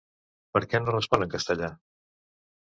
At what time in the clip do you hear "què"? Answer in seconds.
0.71-0.81